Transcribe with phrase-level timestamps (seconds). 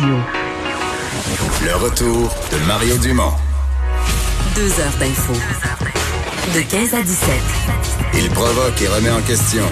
[0.00, 0.16] Radio.
[1.64, 3.32] Le retour de Mario Dumont.
[4.54, 5.32] Deux heures d'info.
[6.54, 7.30] De 15 à 17.
[8.14, 9.62] Il provoque et remet en question.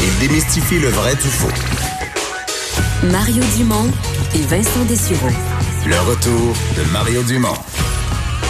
[0.00, 1.48] Il démystifie le vrai du faux.
[3.04, 3.90] Mario Dumont
[4.34, 5.28] et Vincent Dessureau.
[5.86, 7.56] Le retour de Mario Dumont.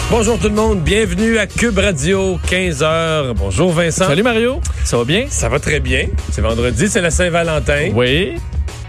[0.09, 3.33] Bonjour tout le monde, bienvenue à Cube Radio, 15h.
[3.35, 4.05] Bonjour Vincent.
[4.05, 5.25] Salut Mario, ça va bien?
[5.29, 6.07] Ça va très bien.
[6.31, 7.89] C'est vendredi, c'est la Saint-Valentin.
[7.93, 8.35] Oui.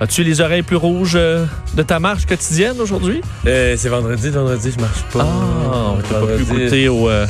[0.01, 3.21] As-tu les oreilles plus rouges euh, de ta marche quotidienne aujourd'hui?
[3.47, 5.25] Euh, c'est vendredi, vendredi, je marche pas.
[5.25, 7.27] Ah, t'as pas pu goûter au, euh,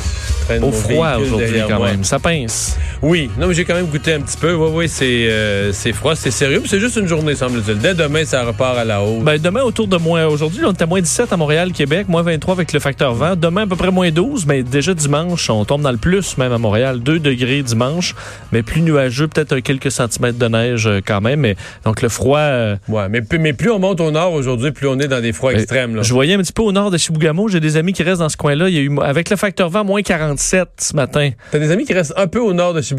[0.62, 2.04] au froid aujourd'hui quand même.
[2.04, 2.78] Ça pince.
[3.06, 4.54] Oui, non, mais j'ai quand même goûté un petit peu.
[4.54, 7.76] Oui, oui, c'est euh, c'est froid, c'est sérieux, mais c'est juste une journée, semble-t-il.
[7.76, 9.22] Dès demain, ça repart à la hausse.
[9.22, 10.24] Ben, demain, autour de moins.
[10.24, 13.36] Aujourd'hui, on est à moins 17 à Montréal, Québec, moins 23 avec le facteur vent.
[13.36, 16.50] Demain, à peu près moins 12, mais déjà dimanche, on tombe dans le plus, même
[16.52, 17.00] à Montréal.
[17.00, 18.14] 2 degrés dimanche,
[18.52, 21.40] mais plus nuageux, peut-être quelques centimètres de neige euh, quand même.
[21.40, 22.38] Mais, donc, le froid.
[22.38, 25.20] euh, Ouais, mais, plus- mais plus on monte au nord aujourd'hui, plus on est dans
[25.20, 25.94] des froids extrêmes.
[25.94, 26.00] Là.
[26.02, 28.30] Je voyais un petit peu au nord de Chibougamau, j'ai des amis qui restent dans
[28.30, 28.70] ce coin-là.
[28.70, 31.28] Il y a eu, avec le facteur vent, moins 47 ce matin.
[31.50, 32.93] T'as des amis qui restent un peu au nord de Chibougamau.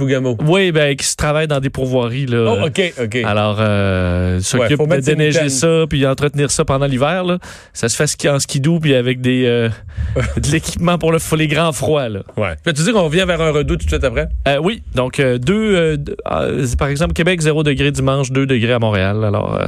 [0.46, 2.46] Oui, ben, qui se travaillent dans des pourvoiries, là.
[2.48, 3.16] Oh, OK, OK.
[3.26, 7.24] Alors, euh, s'occupe de déneiger ça, puis entretenir ça pendant l'hiver.
[7.24, 7.40] là.
[7.74, 9.70] Ça se fait ski en skidoo, puis avec des euh,
[10.38, 12.10] de l'équipement pour, le, les grands froids.
[12.10, 12.20] Là.
[12.38, 12.56] Ouais.
[12.64, 14.28] Peux-tu dire qu'on revient vers un redout tout de suite après?
[14.48, 18.80] Euh, oui, donc euh, deux, euh, par exemple, Québec, 0 degré dimanche, 2 degrés à
[18.80, 19.24] Montréal.
[19.24, 19.60] Alors,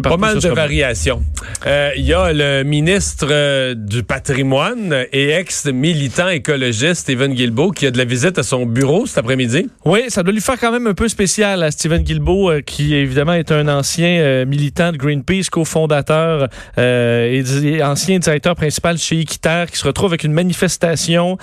[0.00, 1.22] Pas mal de variations.
[1.66, 7.86] Euh, Il y a le ministre euh, du patrimoine et ex-militant écologiste Stephen Guilbeault qui
[7.86, 9.68] a de la visite à son bureau cet après-midi.
[9.84, 12.94] Oui, ça doit lui faire quand même un peu spécial à Stephen Guilbeault, euh, qui
[12.94, 19.20] évidemment est un ancien militant de Greenpeace, cofondateur euh, et di- ancien directeur principal chez
[19.20, 21.36] Équiterre, qui se retrouve avec une manifestation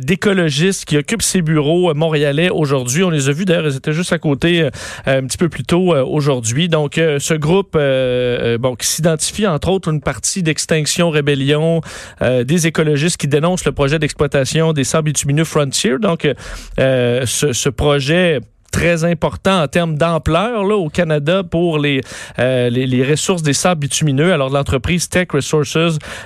[0.00, 3.02] d'écologistes qui occupe ses bureaux montréalais aujourd'hui.
[3.04, 4.68] On les a vus d'ailleurs, ils étaient juste à côté
[5.06, 6.68] un petit peu plus tôt aujourd'hui.
[6.68, 11.80] Donc, ce groupe, euh, euh, bon, qui s'identifie entre autres une partie d'Extinction Rébellion,
[12.20, 15.98] euh, des écologistes qui dénoncent le projet d'exploitation des sables bitumineux Frontier.
[16.00, 16.34] Donc, euh,
[16.78, 18.40] euh, ce, ce projet
[18.72, 22.00] très important en termes d'ampleur là au Canada pour les,
[22.38, 24.32] euh, les les ressources des sables bitumineux.
[24.32, 25.76] Alors l'entreprise Tech Resources,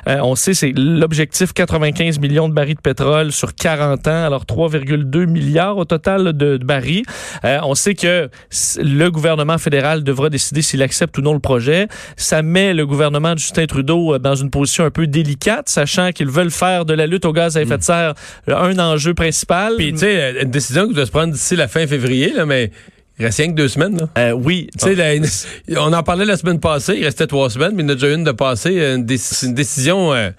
[0.08, 4.24] euh, on sait c'est l'objectif 95 millions de barils de pétrole sur 40 ans.
[4.24, 7.04] Alors 3,2 milliards au total de, de barils.
[7.44, 8.30] Euh, on sait que
[8.78, 11.88] le gouvernement fédéral devra décider s'il accepte ou non le projet.
[12.16, 16.12] Ça met le gouvernement de Justin Trudeau euh, dans une position un peu délicate, sachant
[16.12, 18.14] qu'ils veulent faire de la lutte au gaz à effet de serre
[18.48, 19.74] euh, un enjeu principal.
[19.76, 22.46] Puis, tu sais, euh, une décision qui doit se prendre d'ici la fin février, là,
[22.46, 22.70] mais
[23.18, 23.98] il reste rien que deux semaines.
[23.98, 24.08] Là.
[24.18, 27.72] Euh, oui, Tu sais, la- on en parlait la semaine passée, il restait trois semaines,
[27.74, 28.74] mais il y en a déjà une de passée.
[28.74, 29.06] Une,
[29.42, 30.30] une décision, euh,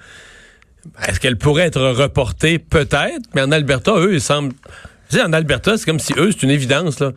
[1.07, 2.59] est-ce qu'elle pourrait être reportée?
[2.59, 4.53] Peut-être, mais en Alberta, eux, ils semblent...
[5.09, 6.99] Tu sais, en Alberta, c'est comme si eux, c'est une évidence.
[6.99, 7.13] Là.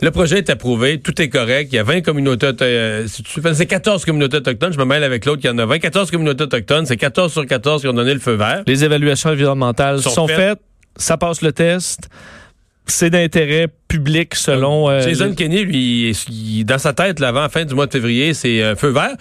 [0.00, 1.68] Le projet est approuvé, tout est correct.
[1.72, 4.72] Il y a 20 communautés euh, C'est 14 communautés autochtones.
[4.72, 5.78] Je me mêle avec l'autre qui en a 20.
[5.78, 6.86] 14 communautés autochtones.
[6.86, 8.62] C'est 14 sur 14 qui ont donné le feu vert.
[8.66, 10.36] Les évaluations environnementales Sont sont, faites.
[10.36, 10.58] faites.
[10.96, 12.08] ça passe le test,
[12.92, 14.88] c'est d'intérêt public selon...
[14.90, 17.74] euh, Jason les- Kenney, lui, il- il- dans sa tête, là, avant la fin du
[17.74, 19.14] mois de février, c'est un feu vert.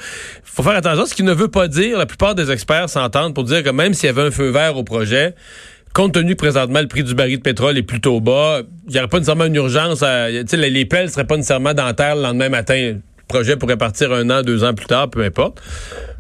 [0.44, 3.44] faut faire attention, ce qui ne veut pas dire, la plupart des experts s'entendent pour
[3.44, 5.36] dire que même s'il y avait un feu vert au projet,
[5.94, 9.00] compte tenu que présentement le prix du baril de pétrole est plutôt bas, il n'y
[9.00, 10.28] aurait pas nécessairement une urgence à.
[10.32, 12.76] Tu sais, les, les pelles ne seraient pas nécessairement dans la terre le lendemain matin.
[12.96, 15.62] Le projet pourrait partir un an, deux ans plus tard, peu importe.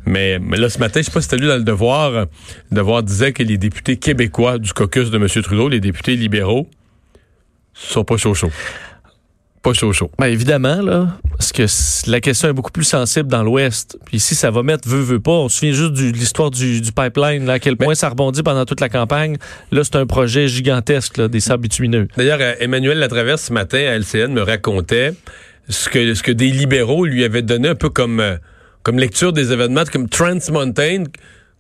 [0.06, 2.26] Mais, mais là, ce matin, je sais pas si as lu dans le Devoir, euh,
[2.72, 5.28] le Devoir disait que les députés québécois du caucus de M.
[5.44, 6.70] Trudeau, les députés libéraux,
[7.80, 8.52] sont pas chaud chaud.
[9.64, 10.12] Pas chaud chaud.
[10.20, 11.64] Ben, évidemment, là, parce que
[12.10, 13.98] la question est beaucoup plus sensible dans l'Ouest.
[14.06, 15.32] Puis ici, ça va mettre veut, veut pas.
[15.32, 18.08] On se souvient juste du- de l'histoire du, du pipeline, là, à quel point ça
[18.10, 19.38] rebondit pendant toute la campagne.
[19.72, 22.08] Là, c'est un projet gigantesque, là, des sables bitumineux.
[22.16, 25.14] D'ailleurs, euh, Emmanuel Latraverse, ce matin, à LCN, me racontait
[25.68, 28.38] ce que, ce que des libéraux lui avaient donné un peu comme, euh,
[28.84, 31.04] comme lecture des événements, comme Trans Mountain.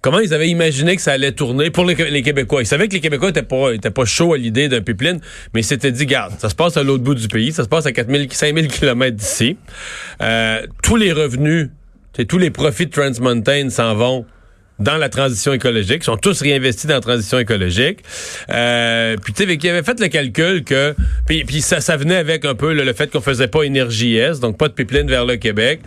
[0.01, 2.61] Comment ils avaient imaginé que ça allait tourner pour les, Québécois?
[2.61, 5.19] Ils savaient que les Québécois étaient pas, étaient pas chauds à l'idée d'un pipeline,
[5.53, 7.67] mais ils s'étaient dit, garde, ça se passe à l'autre bout du pays, ça se
[7.67, 9.57] passe à 4000, 5000 km d'ici.
[10.21, 11.69] Euh, tous les revenus,
[12.27, 14.25] tous les profits de Trans Mountain s'en vont
[14.79, 15.99] dans la transition écologique.
[16.01, 17.99] Ils sont tous réinvestis dans la transition écologique.
[18.51, 20.93] Euh, puis tu sais, qui avait fait le calcul que...
[21.25, 24.15] Puis, puis ça, ça venait avec un peu le, le fait qu'on faisait pas énergie
[24.17, 25.79] S, donc pas de pipeline vers le Québec.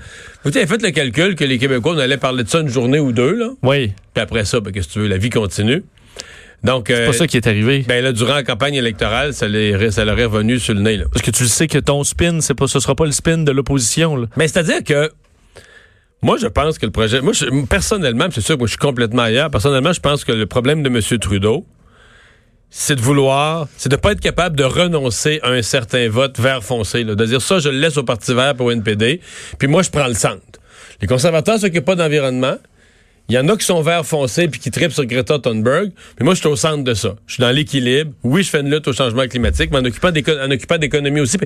[0.45, 2.99] Vous avez fait le calcul que les Québécois, on allait parler de ça une journée
[2.99, 3.51] ou deux, là.
[3.63, 3.93] Oui.
[4.15, 5.85] Puis après ça, ben, qu'est-ce que tu veux, la vie continue.
[6.63, 7.85] Donc, C'est euh, pas ça qui est arrivé.
[7.89, 10.97] ben là, durant la campagne électorale, ça, les, ça leur est revenu sur le nez.
[10.99, 11.05] Là.
[11.11, 13.39] Parce que tu le sais que ton spin, c'est pas, ce sera pas le spin
[13.39, 14.15] de l'opposition.
[14.17, 14.27] là.
[14.37, 15.11] Mais c'est-à-dire que
[16.23, 17.21] moi, je pense que le projet.
[17.21, 19.51] Moi, je- personnellement, c'est sûr que moi, je suis complètement ailleurs.
[19.51, 21.01] Personnellement, je pense que le problème de M.
[21.19, 21.65] Trudeau,
[22.71, 26.63] c'est de vouloir, c'est de pas être capable de renoncer à un certain vote vert
[26.63, 27.03] foncé.
[27.05, 29.21] Là, de dire ça, je le laisse au Parti vert pour NPD,
[29.59, 30.43] puis moi, je prends le centre.
[31.01, 32.57] Les conservateurs s'occupent pas d'environnement.
[33.29, 35.93] Il y en a qui sont vert foncé puis qui tripent sur Greta Thunberg.
[36.19, 37.15] Mais moi, je suis au centre de ça.
[37.27, 38.13] Je suis dans l'équilibre.
[38.25, 41.39] Oui, je fais une lutte au changement climatique, mais en occupant d'économie aussi.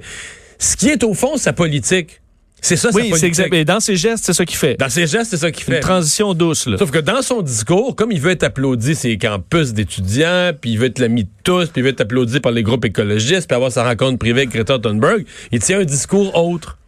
[0.59, 2.21] Ce qui est au fond sa politique.
[2.67, 3.55] C'est ça, sa Oui, c'est exact.
[3.65, 4.77] Dans ses gestes, c'est ça qu'il fait.
[4.77, 5.81] Dans ses gestes, c'est ça qu'il Une fait.
[5.81, 6.67] transition douce.
[6.67, 6.79] Là.
[6.79, 10.79] Sauf que dans son discours, comme il veut être applaudi ses campus d'étudiants, puis il
[10.79, 13.55] veut être l'ami de tous, puis il veut être applaudi par les groupes écologistes, puis
[13.55, 16.79] avoir sa rencontre privée avec Greta Thunberg, il tient un discours autre.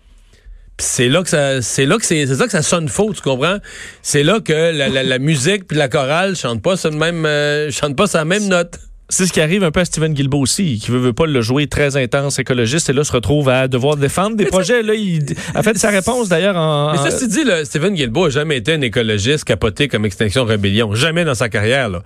[0.79, 3.13] Puis c'est là que ça, c'est là que c'est, c'est ça que ça sonne faux,
[3.15, 3.59] tu comprends?
[4.03, 7.25] C'est là que la, la- la musique puis la chorale chantent pas sur le même,
[7.27, 8.79] euh, chantent pas sur la même note.
[9.09, 11.41] C'est ce qui arrive un peu à Steven Guilbeault aussi, qui veut, veut pas le
[11.41, 14.83] jouer très intense écologiste et là se retrouve à devoir défendre des projets.
[14.83, 15.25] Là, il
[15.55, 16.93] a fait sa réponse d'ailleurs en.
[16.93, 20.45] Mais ça, c'est dit, là, Stephen Guilbeault a jamais été un écologiste capoté comme Extinction
[20.45, 20.93] Rébellion.
[20.95, 22.03] Jamais dans sa carrière, là.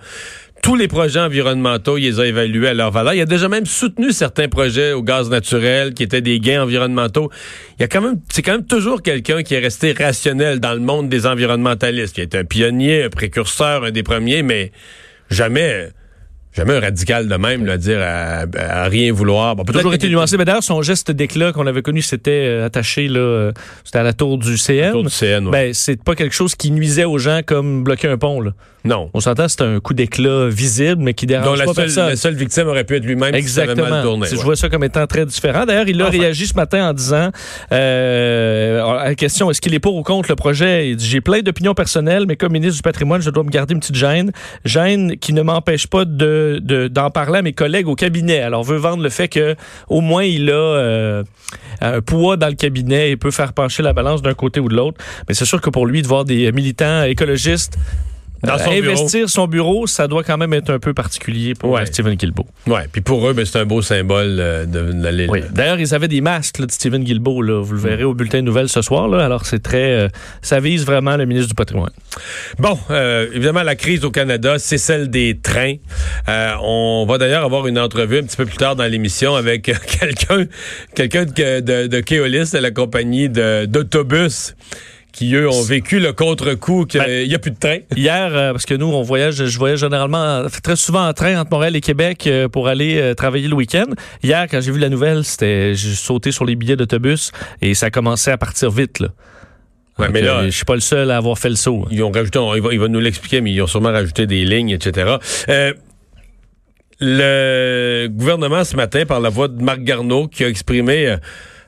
[0.61, 3.15] Tous les projets environnementaux, il les a évalués à leur valeur.
[3.15, 7.31] Il a déjà même soutenu certains projets au gaz naturel qui étaient des gains environnementaux.
[7.79, 10.75] Il y a quand même, c'est quand même toujours quelqu'un qui est resté rationnel dans
[10.75, 14.71] le monde des environnementalistes, qui est un pionnier, un précurseur, un des premiers, mais
[15.31, 15.89] jamais,
[16.53, 19.55] jamais un radical de même, là, dire à, à rien vouloir.
[19.55, 20.37] Bon, peut-être toujours été nuancé.
[20.37, 23.51] Mais d'ailleurs, son geste d'éclat qu'on avait connu, c'était euh, attaché là, euh,
[23.83, 24.89] c'était à la tour du CN.
[24.89, 25.51] Autour du CN, ouais.
[25.51, 28.41] Ben, c'est pas quelque chose qui nuisait aux gens comme bloquer un pont.
[28.41, 28.51] Là.
[28.83, 29.09] Non.
[29.13, 32.09] On s'entend, c'est un coup d'éclat visible, mais qui dérange Donc la pas seule, personne.
[32.09, 34.01] la seule victime aurait pu être lui-même si mal Exactement.
[34.01, 34.27] tourné.
[34.27, 35.65] C'est- Je vois ça comme étant très différent.
[35.65, 36.17] D'ailleurs, il a Enfin.
[36.19, 37.29] réagi ce matin en disant
[37.71, 40.89] euh, à la question est-ce qu'il est pour ou contre le projet?
[40.89, 43.73] Il dit J'ai plein d'opinions personnelles, mais comme ministre du patrimoine, je dois me garder
[43.73, 44.31] une petite gêne.
[44.65, 48.39] Gêne qui ne m'empêche pas de, de- d'en parler à mes collègues au cabinet.
[48.41, 49.55] Alors, veut vendre le fait que
[49.89, 51.23] au moins il a euh,
[51.81, 54.75] un poids dans le cabinet et peut faire pencher la balance d'un côté ou de
[54.75, 54.97] l'autre.
[55.27, 57.77] Mais c'est sûr que pour lui, de voir des militants écologistes
[58.43, 58.89] Dans son bureau.
[58.89, 61.81] investir son bureau, ça doit quand même être un peu particulier pour Ouais.
[61.81, 62.47] euh, Stephen Guilbeault.
[62.67, 65.27] Ouais, puis pour eux, ben, c'est un beau symbole euh, de, d'aller.
[65.29, 65.41] Oui.
[65.51, 67.41] D'ailleurs, ils avaient des masques là, de Stephen Guilbeault.
[67.41, 67.61] Là.
[67.61, 69.07] Vous le verrez au bulletin de nouvelles ce soir.
[69.07, 69.23] Là.
[69.23, 69.91] Alors, c'est très.
[69.91, 70.07] euh,
[70.41, 71.91] ça vise vraiment le ministre du patrimoine.
[72.59, 75.75] Bon, euh, évidemment, la crise au Canada, c'est celle des trains.
[76.29, 79.63] Euh, on va d'ailleurs avoir une entrevue un petit peu plus tard dans l'émission avec
[79.99, 80.45] quelqu'un,
[80.95, 84.55] quelqu'un de, de, de Keolis, de la compagnie de- d'autobus,
[85.11, 87.77] qui eux ont vécu le contre-coup qu'il Ben, n'y a plus de train.
[87.97, 91.51] Hier, euh, parce que nous, on voyage, je voyage généralement très souvent en train entre
[91.51, 93.87] Montréal et Québec euh, pour aller euh, travailler le week-end.
[94.23, 97.31] Hier, quand j'ai vu la nouvelle, c'était j'ai sauté sur les billets d'autobus
[97.61, 98.99] et ça commençait à partir vite.
[98.99, 99.09] Là.
[99.99, 101.85] Ouais, Donc, mais là- je suis pas le seul à avoir fait le saut.
[101.91, 104.25] Ils ont rajouté, on- il, va, il va nous l'expliquer, mais ils ont sûrement rajouté
[104.27, 105.15] des lignes, etc.
[106.99, 111.15] Le gouvernement ce matin, par la voix de Marc Garneau, qui a exprimé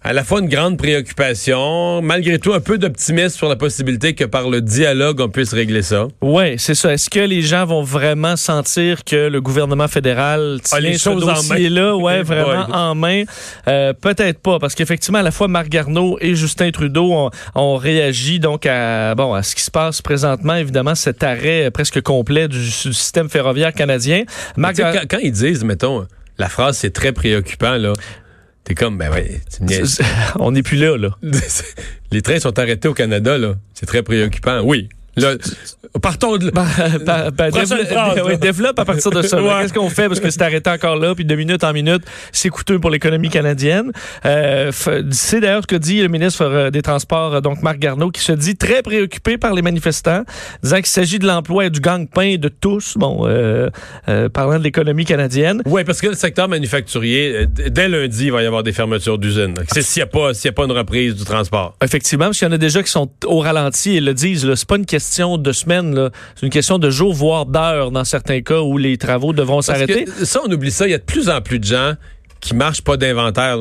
[0.05, 4.25] à la fois une grande préoccupation, malgré tout un peu d'optimisme sur la possibilité que
[4.25, 6.07] par le dialogue, on puisse régler ça.
[6.21, 6.93] Oui, c'est ça.
[6.93, 11.09] Est-ce que les gens vont vraiment sentir que le gouvernement fédéral tient Ah, les ce
[11.09, 11.33] choses en main.
[11.35, 13.23] dossier-là, ouais, vraiment en main?
[13.67, 18.39] Euh, Peut-être pas, parce qu'effectivement, à la fois Marc Garneau et Justin Trudeau ont, réagi
[18.39, 20.55] donc à bon à ce qui se passe présentement.
[20.55, 24.23] Évidemment, cet arrêt presque complet du, du système ferroviaire canadien.
[24.57, 26.05] Marc quand, quand ils disent, mettons,
[26.37, 27.93] la phrase c'est très préoccupant, là,
[28.63, 29.41] t'es comme, ben ouais,
[30.39, 31.17] on n'est plus là, là.
[32.11, 33.55] les trains sont arrêtés au Canada, là.
[33.73, 34.61] C'est très préoccupant.
[34.61, 34.89] Oui.
[36.01, 36.49] Partons de.
[36.49, 36.65] Ben,
[37.05, 38.25] ben, ben, Prochaine développe, phrase, là.
[38.25, 39.41] ouais, développe à partir de ça.
[39.41, 39.49] Ouais.
[39.61, 40.07] Qu'est-ce qu'on fait?
[40.07, 42.01] Parce que c'est arrêté encore là, puis de minute en minute,
[42.31, 43.91] c'est coûteux pour l'économie canadienne.
[44.25, 44.71] Euh,
[45.11, 48.31] c'est d'ailleurs ce que dit le ministre euh, des Transports, donc Marc Garneau, qui se
[48.31, 50.23] dit très préoccupé par les manifestants,
[50.63, 53.69] disant qu'il s'agit de l'emploi et du gang-pain de tous, bon, euh,
[54.09, 55.61] euh, parlant de l'économie canadienne.
[55.65, 59.53] Oui, parce que le secteur manufacturier, dès lundi, il va y avoir des fermetures d'usines.
[59.71, 61.75] C'est s'il n'y a, pas- y a pas une reprise du transport.
[61.83, 64.51] Effectivement, parce qu'il y en a déjà qui sont au ralenti et le disent.
[64.55, 65.02] C'est pas une question
[65.37, 66.09] de semaines, là.
[66.35, 70.05] c'est une question de jours, voire d'heures dans certains cas où les travaux devront s'arrêter.
[70.23, 70.87] ça, on oublie ça.
[70.87, 71.93] Il y a de plus en plus de gens
[72.39, 73.57] qui marchent pas d'inventaire.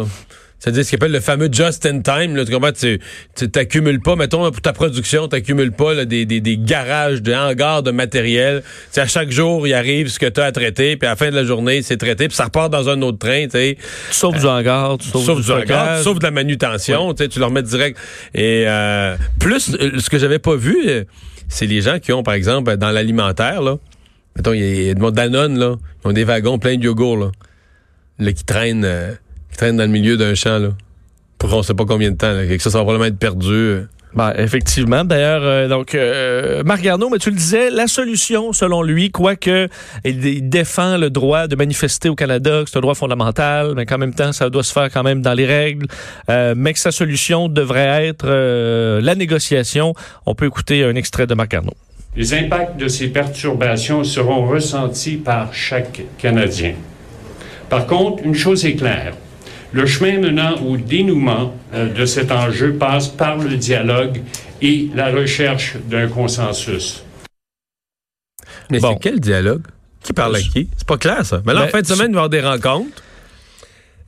[0.59, 2.37] C'est-à-dire ce qu'on appelle le fameux just in time.
[2.37, 2.71] Là, tu comprends?
[2.71, 3.01] Tu
[3.35, 7.35] tu t'accumules pas, mettons, pour ta production, t'accumules pas là, des, des, des garages, des
[7.35, 8.63] hangars de matériel.
[8.63, 11.11] Tu sais, à chaque jour, il arrive ce que tu as à traiter, puis à
[11.11, 13.49] la fin de la journée, c'est traité, puis ça repart dans un autre train.
[13.49, 13.75] tu.
[13.75, 13.77] Tu
[14.13, 16.03] sauves du hangar, tu sauves Sauf du du hangar, stockage.
[16.05, 17.99] sauf de la manutention, tu tu le remets direct.
[18.33, 21.03] Et euh, plus, euh, ce que j'avais pas vu, euh,
[21.53, 23.77] c'est les gens qui ont, par exemple, dans l'alimentaire, là,
[24.35, 27.31] mettons, il y a, Danone, là, ils ont des wagons pleins de yogourt, là,
[28.19, 29.13] là qui traînent, euh,
[29.51, 30.71] qui traînent dans le milieu d'un champ, là,
[31.37, 33.83] pour on sait pas combien de temps, là, ça, ça va probablement être perdu.
[34.15, 35.05] Ben, effectivement.
[35.05, 39.69] D'ailleurs, euh, donc euh, Marc Garneau, mais tu le disais, la solution, selon lui, quoique
[40.05, 43.87] il, il défend le droit de manifester au Canada, que c'est un droit fondamental, mais
[43.87, 45.87] qu'en même temps, ça doit se faire quand même dans les règles,
[46.29, 49.95] euh, mais que sa solution devrait être euh, la négociation.
[50.27, 51.75] On peut écouter un extrait de Marc Garneau.
[52.15, 56.75] Les impacts de ces perturbations seront ressentis par chaque Canadien.
[57.71, 59.15] Par contre, une chose est claire.
[59.73, 64.21] Le chemin menant au dénouement euh, de cet enjeu passe par le dialogue
[64.61, 67.03] et la recherche d'un consensus.
[68.71, 68.93] Mais Bon.
[68.93, 69.63] c'est quel dialogue?
[70.03, 70.69] Qui parle à qui?
[70.77, 71.41] C'est pas clair, ça.
[71.47, 73.03] Mais là, en Ben, fin de semaine, il va y avoir des rencontres.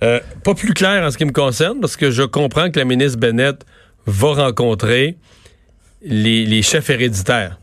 [0.02, 2.84] Euh, pas plus clair en ce qui me concerne, parce que je comprends que la
[2.84, 3.64] ministre Bennett
[4.06, 5.16] va rencontrer
[6.02, 7.58] les, les chefs héréditaires.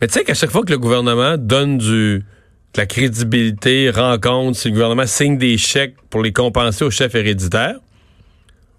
[0.00, 2.24] Mais tu sais qu'à chaque fois que le gouvernement donne du,
[2.76, 7.76] la crédibilité, rencontre, si le gouvernement signe des chèques pour les compenser aux chefs héréditaires,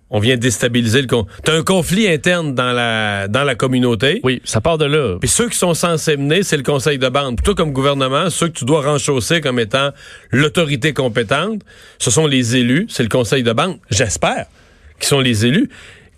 [0.09, 1.07] on vient déstabiliser le...
[1.43, 4.21] T'as un conflit interne dans la, dans la communauté.
[4.23, 5.17] Oui, ça part de là.
[5.19, 7.41] Puis ceux qui sont censés mener, c'est le conseil de bande.
[7.43, 9.89] Toi, comme gouvernement, ceux que tu dois renchausser comme étant
[10.31, 11.61] l'autorité compétente,
[11.99, 14.45] ce sont les élus, c'est le conseil de bande, j'espère,
[14.99, 15.69] qui sont les élus.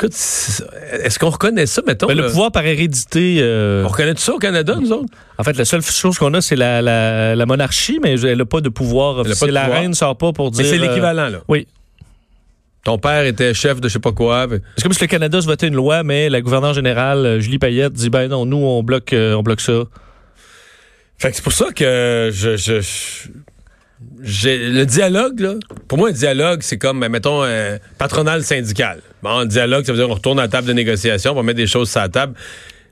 [0.01, 2.07] Écoute, est-ce qu'on reconnaît ça, mettons?
[2.07, 5.09] Ben, le pouvoir par hérédité, euh, On reconnaît tout ça au Canada, nous autres?
[5.37, 8.45] en fait, la seule chose qu'on a, c'est la, la, la monarchie, mais elle n'a
[8.45, 9.51] pas de pouvoir officiel.
[9.51, 9.79] La pouvoir.
[9.81, 10.63] reine ne sort pas pour dire...
[10.63, 11.39] Mais c'est euh, l'équivalent, là.
[11.49, 11.67] oui.
[12.85, 14.47] Ton père était chef de je sais pas quoi.
[14.47, 17.39] puis- C'est comme si le Canada se votait une loi, mais la gouverneure générale, euh,
[17.41, 19.83] Julie Payette, dit ben non, nous, on bloque, euh, on bloque ça.
[21.17, 22.79] Fait que c'est pour ça que je, je,
[24.49, 25.55] le dialogue là.
[25.89, 29.01] Pour moi, un dialogue, c'est comme ben, mettons euh, patronal syndical.
[29.21, 31.57] Bon, dialogue, ça veut dire on retourne à la table de négociation, on va mettre
[31.57, 32.33] des choses sur la table.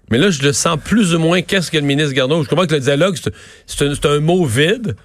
[0.10, 2.44] Mais là, je le sens plus ou moins qu'est-ce que le ministre Garneau.
[2.44, 3.18] Je comprends que le dialogue,
[3.66, 4.96] c'est un mot vide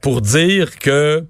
[0.00, 1.24] pour dire que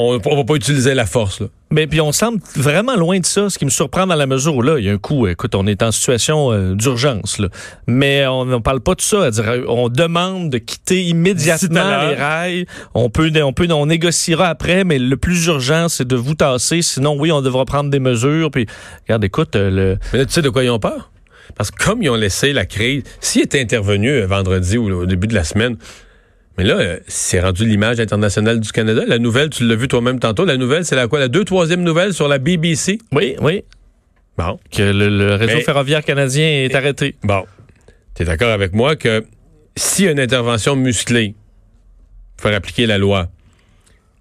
[0.00, 1.40] on, on va pas utiliser la force.
[1.40, 1.46] Là.
[1.72, 4.56] Mais puis on semble vraiment loin de ça, ce qui me surprend dans la mesure
[4.56, 7.48] où là, il y a un coup, écoute, on est en situation euh, d'urgence, là.
[7.86, 9.30] mais on ne parle pas de ça.
[9.30, 12.66] dire, euh, on demande de quitter immédiatement les rails.
[12.94, 16.82] On peut, on peut, on négociera après, mais le plus urgent, c'est de vous tasser.
[16.82, 18.50] Sinon, oui, on devra prendre des mesures.
[18.50, 18.66] Puis,
[19.06, 21.12] regarde, écoute, euh, le, Mais là, tu sais de quoi ils ont peur?
[21.56, 25.06] Parce que comme ils ont laissé la crise, s'ils étaient intervenus euh, vendredi ou au
[25.06, 25.76] début de la semaine,
[26.58, 29.02] mais là, euh, c'est rendu l'image internationale du Canada.
[29.06, 31.18] La nouvelle, tu l'as vu toi-même tantôt, la nouvelle, c'est la quoi?
[31.18, 32.98] La deux, troisième nouvelle sur la BBC?
[33.12, 33.64] oui, oui,
[34.36, 34.58] Bon.
[34.70, 37.16] que le, le réseau Mais- ferroviaire canadien est arrêté.
[37.22, 37.44] Bon.
[38.14, 39.24] Tu es d'accord avec moi que
[39.76, 41.34] s'il y a une intervention musclée
[42.36, 43.28] pour faire appliquer la loi,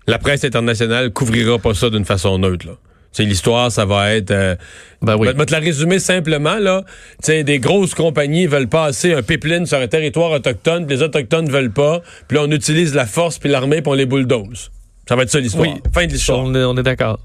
[0.08, 2.74] la presse internationale couvrira pas ça d'une façon neutre, là.
[3.12, 4.30] Sais, l'histoire, ça va être...
[4.32, 4.56] euh,
[5.02, 5.28] Ben oui.
[5.32, 6.84] Je vais te la résumer simplement, là.
[7.28, 11.72] Des grosses compagnies veulent passer un pipeline sur un territoire autochtone, puis les Autochtones veulent
[11.72, 14.70] pas, puis on utilise la force puis l'armée, puis on les bulldoze.
[15.08, 15.68] Ça va être ça, l'histoire.
[15.68, 15.82] Oui.
[15.92, 16.40] Fin de l'histoire.
[16.40, 17.20] On est, on est d'accord.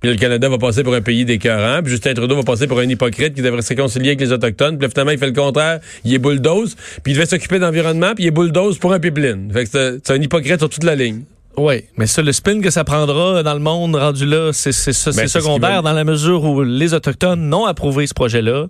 [0.00, 2.78] Puis le Canada va passer pour un pays d'écœurant, puis Justin Trudeau va passer pour
[2.78, 5.80] un hypocrite qui devrait se réconcilier avec les Autochtones, puis finalement, il fait le contraire,
[6.04, 9.50] il est bulldoze, puis il devait s'occuper d'environnement, puis il est bulldoze pour un pipeline.
[9.52, 11.22] Fait que c'est c'est un hypocrite sur toute la ligne.
[11.58, 14.70] Oui, mais ça, le spin que ça prendra dans le monde rendu là, c'est
[15.16, 18.66] Ben, secondaire dans la mesure où les Autochtones n'ont approuvé ce projet-là.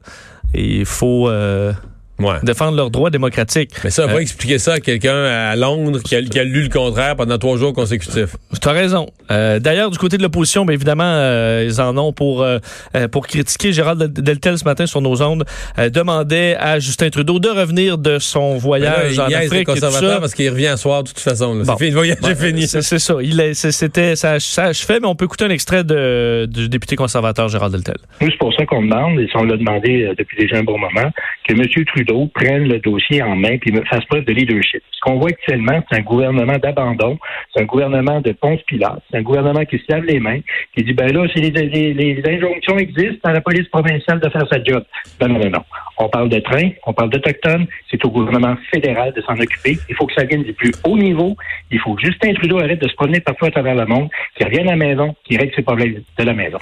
[0.55, 1.73] Et il faut euh,
[2.19, 2.37] Ouais.
[2.43, 3.73] défendre leurs droits démocratiques.
[3.85, 6.63] Mais ça, va Euh, expliquer ça à quelqu'un à Londres qui a, qui a lu
[6.63, 8.37] le contraire pendant trois jours consécutifs.
[8.61, 9.07] Tu as raison.
[9.31, 12.59] Euh, D'ailleurs, du côté de l'opposition, bien évidemment, euh, ils en ont pour, euh,
[12.97, 13.73] euh, pour critiquer.
[13.73, 15.45] Gérald Del- Deltel, ce matin, sur nos ondes,
[15.79, 19.53] euh, demandait à Justin Trudeau de revenir de son voyage là, en il les Afrique.
[19.61, 20.21] et tout conservateurs ça.
[20.21, 21.55] parce qu'il revient à soir de toute façon.
[21.55, 21.65] là.
[21.65, 21.73] Bon.
[21.77, 22.67] C'est fini, le voyage est fini.
[22.67, 23.15] C'est ça.
[23.23, 27.49] Il C'était ça, ça achevait, mais on peut écouter un extrait de, du député conservateur
[27.49, 27.97] Gérald Deltel.
[28.23, 31.11] Nous, c'est pour ça qu'on demande, et on l'a demandé depuis déjà un bon moment,
[31.47, 31.63] que M.
[31.87, 34.83] Trudeau prenne le dossier en main et fasse preuve de leadership.
[34.93, 37.19] Ce qu'on voit actuellement, c'est un gouvernement d'abandon,
[37.55, 40.41] c'est un gouvernement de ponce pilates, c'est un gouvernement qui se lave les mains,
[40.75, 44.63] qui dit, ben là, si les, injonctions existent à la police provinciale de faire sa
[44.63, 44.85] job.
[45.21, 45.65] Non, non, non, non.
[45.99, 49.79] On parle de train, on parle d'Autochtones, c'est au gouvernement fédéral de s'en occuper.
[49.89, 51.37] Il faut que ça vienne du plus haut niveau.
[51.71, 54.47] Il faut que Justin Trudeau arrête de se promener parfois à travers le monde, qu'il
[54.47, 56.59] revienne à la maison, qu'il règle ses problèmes de la maison.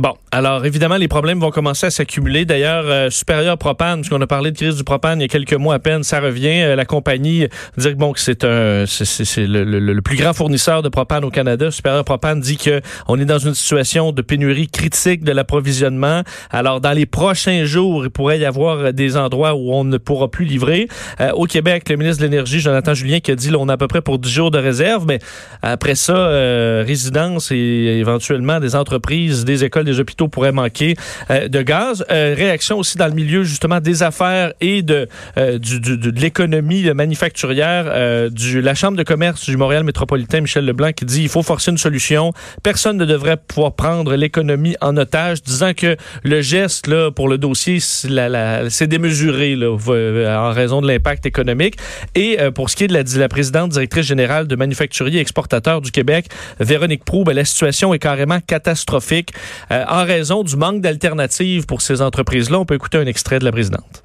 [0.00, 2.44] Bon, alors évidemment, les problèmes vont commencer à s'accumuler.
[2.44, 5.54] D'ailleurs, euh, Supérieur Propane, puisqu'on a parlé de crise du propane il y a quelques
[5.54, 6.60] mois à peine, ça revient.
[6.62, 10.32] Euh, la compagnie dit que bon, que c'est un, c'est- le, le- le plus grand
[10.34, 11.72] fournisseur de propane au Canada.
[11.72, 16.22] Supérieur Propane dit que on est dans une situation de pénurie critique de l'approvisionnement.
[16.52, 20.30] Alors, dans les prochains jours, il pourrait y avoir des endroits où on ne pourra
[20.30, 20.86] plus livrer.
[21.20, 23.76] Euh, au Québec, le ministre de l'Énergie, Jonathan Julien, qui a dit qu'on a à
[23.76, 25.18] peu près pour 10 jours de réserve, mais
[25.60, 27.56] après ça, euh, résidence et
[27.98, 30.94] éventuellement des entreprises, des écoles des hôpitaux pourraient manquer
[31.30, 32.04] de gaz.
[32.08, 38.74] réaction aussi dans le milieu justement des affaires et de, de l'économie manufacturière du la
[38.74, 42.32] Chambre de commerce du Montréal métropolitain, Michel Leblanc, qui dit il faut forcer une solution.
[42.62, 47.38] Personne ne devrait pouvoir prendre l'économie en otage, disant que le geste là, pour le
[47.38, 51.76] dossier, c'est démesuré en raison de l'impact économique.
[52.14, 55.90] Et pour ce qui est de la, la présidente directrice générale de Manufacturier Exportateur du
[55.90, 56.26] Québec,
[56.60, 59.32] Véronique Proux, ben, la situation est carrément catastrophique
[59.70, 62.58] euh, en raison du manque d'alternatives pour ces entreprises-là.
[62.58, 64.04] On peut écouter un extrait de la présidente.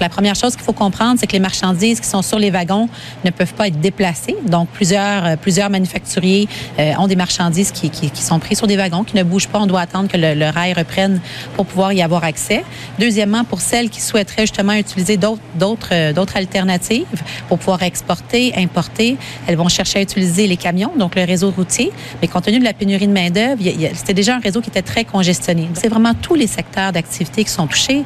[0.00, 2.88] La première chose qu'il faut comprendre, c'est que les marchandises qui sont sur les wagons
[3.24, 4.36] ne peuvent pas être déplacées.
[4.46, 9.04] Donc, plusieurs, euh, plusieurs manufacturiers euh, ont des marchandises qui, sont prises sur des wagons,
[9.04, 9.58] qui ne bougent pas.
[9.58, 11.20] On doit attendre que le, rail reprenne
[11.54, 12.64] pour pouvoir y avoir accès.
[12.98, 17.06] Deuxièmement, pour celles qui souhaiteraient justement utiliser d'autres, d'autres, euh, d'autres alternatives
[17.48, 21.92] pour pouvoir exporter, importer, elles vont chercher à utiliser les camions, donc le réseau routier.
[22.22, 23.62] Mais compte tenu de la pénurie de main-d'œuvre,
[23.94, 25.68] c'était déjà un réseau qui était très congestionné.
[25.74, 28.04] C'est vraiment tous les secteurs d'activité qui sont touchés.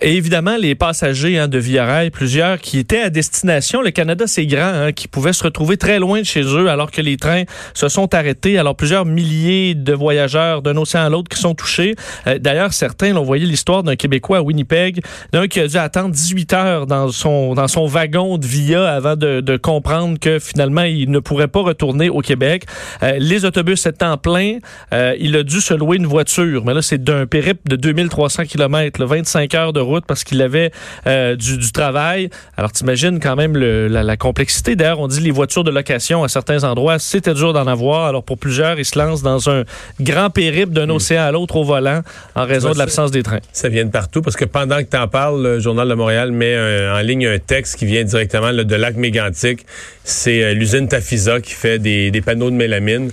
[0.00, 3.82] Et évidemment, les passagers hein, de Via Rail, plusieurs qui étaient à destination.
[3.82, 6.92] Le Canada, c'est grand, hein, qui pouvaient se retrouver très loin de chez eux alors
[6.92, 7.42] que les trains
[7.74, 8.56] se sont arrêtés.
[8.56, 11.96] Alors, plusieurs milliers de voyageurs d'un océan à l'autre qui sont touchés.
[12.28, 15.00] Euh, d'ailleurs, certains l'ont voyé l'histoire d'un Québécois à Winnipeg,
[15.32, 19.16] d'un qui a dû attendre 18 heures dans son, dans son wagon de Via avant
[19.16, 22.66] de, de comprendre que finalement, il ne pourrait pas retourner au Québec.
[23.02, 24.58] Euh, les autobus étant pleins,
[24.92, 26.64] euh, il a dû se louer une voiture.
[26.64, 30.40] Mais là, c'est d'un périple de 2300 km, le 25 heures de route parce qu'il
[30.42, 30.70] avait
[31.06, 32.30] euh, du, du, travail.
[32.56, 34.76] Alors, t'imagines quand même le, la, la, complexité.
[34.76, 38.06] D'ailleurs, on dit les voitures de location à certains endroits, c'était dur d'en avoir.
[38.06, 39.64] Alors, pour plusieurs, ils se lancent dans un
[40.00, 40.90] grand périple d'un hmm.
[40.90, 42.02] océan à l'autre au volant
[42.34, 43.40] en raison de l'absence des trains.
[43.52, 46.32] Ça vient de partout parce que pendant que tu en parles, le Journal de Montréal
[46.32, 49.64] met en ligne un texte qui vient directement de lac mégantic.
[50.04, 53.10] C'est euh, l'usine Tafisa qui fait des, des panneaux de mélamine.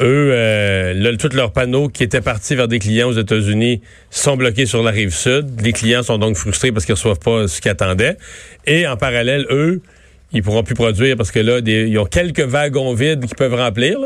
[0.00, 4.66] Eux, euh, tous leurs panneaux qui étaient partis vers des clients aux États-Unis sont bloqués
[4.66, 5.60] sur la rive sud.
[5.60, 8.16] Les clients sont donc frustrés parce qu'ils reçoivent pas ce qu'ils attendaient.
[8.66, 9.82] Et en parallèle, eux,
[10.32, 13.98] ils pourront plus produire parce que là, ils ont quelques wagons vides qu'ils peuvent remplir.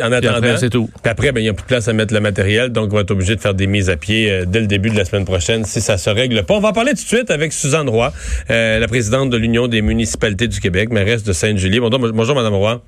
[0.00, 0.56] en attendant.
[0.56, 0.90] c'est tout.
[1.02, 2.96] Puis après, ben, il n'y a plus de place à mettre le matériel, donc on
[2.96, 5.04] va être obligé de faire des mises à pied euh, dès le début de la
[5.04, 6.54] semaine prochaine si ça se règle pas.
[6.54, 8.12] On va en parler tout de suite avec Suzanne Roy,
[8.50, 11.78] euh, la présidente de l'Union des municipalités du Québec, mairesse de Sainte-Julie.
[11.78, 12.82] Bonjour, bonjour, Madame Roy.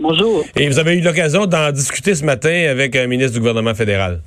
[0.00, 0.44] Bonjour.
[0.56, 4.20] Et vous avez eu l'occasion d'en discuter ce matin avec un ministre du gouvernement fédéral.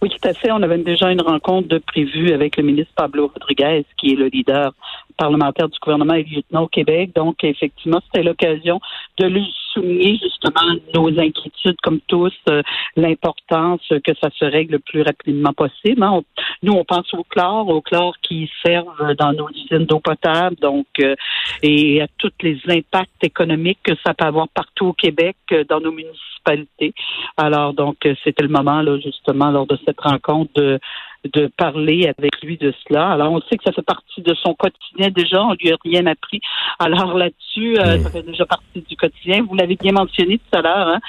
[0.00, 0.50] Oui, tout à fait.
[0.50, 4.28] On avait déjà une rencontre de prévue avec le ministre Pablo Rodriguez, qui est le
[4.28, 4.72] leader
[5.18, 7.10] parlementaire du gouvernement et lieutenant au Québec.
[7.14, 8.80] Donc, effectivement, c'était l'occasion
[9.18, 12.62] de lui souligner justement nos inquiétudes, comme tous, euh,
[12.96, 16.02] l'importance que ça se règle le plus rapidement possible.
[16.02, 16.20] Hein.
[16.62, 20.86] nous, on pense au chlore, au chlore qui servent dans nos usines d'eau potable, donc
[21.00, 21.14] euh,
[21.62, 25.80] et à tous les impacts économiques que ça peut avoir partout au Québec, euh, dans
[25.80, 26.94] nos municipalités.
[27.36, 30.78] Alors, donc, c'était le moment, là, justement, lors de cette rencontre, de
[31.24, 33.10] de parler avec lui de cela.
[33.10, 35.42] Alors, on sait que ça fait partie de son quotidien déjà.
[35.42, 36.40] On lui a rien appris.
[36.78, 39.44] Alors là-dessus, euh, ça fait déjà partie du quotidien.
[39.48, 40.88] Vous l'avez bien mentionné tout à l'heure.
[40.88, 41.00] Hein.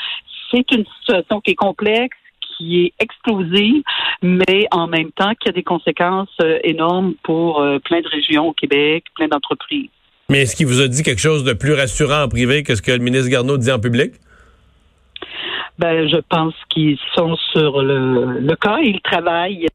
[0.52, 2.18] C'est une situation qui est complexe
[2.58, 3.84] qui est explosive,
[4.22, 8.50] mais en même temps qui a des conséquences euh, énormes pour euh, plein de régions
[8.50, 9.90] au Québec, plein d'entreprises.
[10.28, 12.82] Mais est-ce qu'il vous a dit quelque chose de plus rassurant en privé que ce
[12.82, 14.12] que le ministre Garneau dit en public?
[15.80, 18.80] Ben, je pense qu'ils sont sur le, le cas.
[18.84, 19.68] Ils travaillent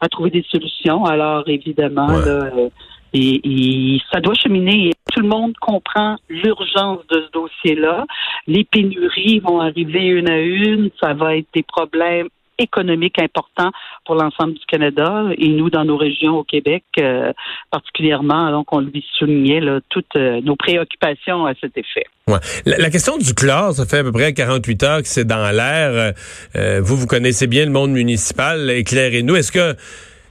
[0.00, 1.04] à trouver des solutions.
[1.04, 2.68] Alors, évidemment, là, euh,
[3.12, 4.92] et, ça doit cheminer.
[5.12, 8.06] Tout le monde comprend l'urgence de ce dossier-là.
[8.46, 10.90] Les pénuries vont arriver une à une.
[11.00, 12.28] Ça va être des problèmes
[12.60, 13.70] économiques importants
[14.04, 17.32] pour l'ensemble du Canada et nous dans nos régions au Québec euh,
[17.70, 18.50] particulièrement.
[18.50, 22.04] Donc, on lui soulignait toutes euh, nos préoccupations à cet effet.
[22.64, 26.14] La, question du chlore, ça fait à peu près 48 heures que c'est dans l'air.
[26.54, 28.70] Euh, vous, vous connaissez bien le monde municipal.
[28.70, 29.34] Éclairez-nous.
[29.34, 29.74] Est-ce que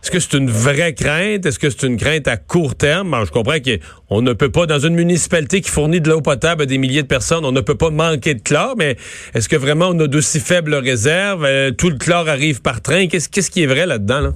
[0.01, 1.45] est-ce que c'est une vraie crainte?
[1.45, 3.15] Est-ce que c'est une crainte à court terme?
[3.25, 6.65] je comprends qu'on ne peut pas, dans une municipalité qui fournit de l'eau potable à
[6.65, 8.95] des milliers de personnes, on ne peut pas manquer de chlore, mais
[9.33, 11.43] est-ce que vraiment on a d'aussi faibles réserves?
[11.43, 13.07] Euh, tout le chlore arrive par train.
[13.07, 14.31] Qu'est-ce qui est vrai là-dedans?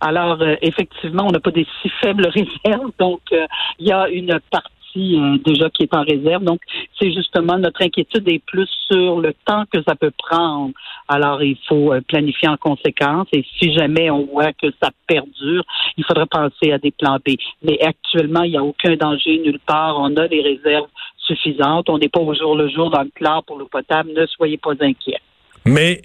[0.00, 2.90] Alors, euh, effectivement, on n'a pas des si faibles réserves.
[2.98, 3.46] Donc, euh,
[3.78, 6.44] il y a une partie euh, déjà qui est en réserve.
[6.44, 6.60] Donc,
[6.98, 10.72] c'est justement notre inquiétude est plus sur le temps que ça peut prendre.
[11.08, 13.26] Alors, il faut euh, planifier en conséquence.
[13.32, 15.64] Et si jamais on voit que ça perdure,
[15.96, 17.32] il faudrait penser à des plans B.
[17.62, 19.98] Mais actuellement, il n'y a aucun danger nulle part.
[19.98, 21.88] On a des réserves suffisantes.
[21.88, 24.10] On n'est pas au jour le jour dans le chlore pour l'eau potable.
[24.14, 25.20] Ne soyez pas inquiets.
[25.64, 26.02] Mais